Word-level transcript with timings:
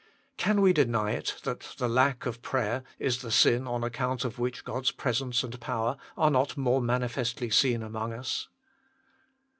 Can 0.35 0.61
we 0.61 0.73
deny 0.73 1.11
it 1.11 1.37
that 1.43 1.75
the 1.77 1.87
lack 1.87 2.25
of 2.25 2.41
prayer 2.41 2.81
is 2.97 3.21
the 3.21 3.29
sin 3.29 3.67
on 3.67 3.83
account 3.83 4.25
of 4.25 4.39
which 4.39 4.63
God 4.63 4.85
s 4.85 4.89
presence 4.89 5.43
and 5.43 5.61
power 5.61 5.95
are 6.17 6.31
not 6.31 6.57
more 6.57 6.81
manifestly 6.81 7.51
seen 7.51 7.83
among 7.83 8.11
us 8.13 8.47